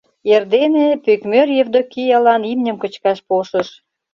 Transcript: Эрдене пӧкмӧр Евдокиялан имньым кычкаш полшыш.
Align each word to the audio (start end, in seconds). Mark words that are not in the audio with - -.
Эрдене 0.33 0.87
пӧкмӧр 1.05 1.47
Евдокиялан 1.61 2.41
имньым 2.51 2.77
кычкаш 2.83 3.19
полшыш. 3.27 3.69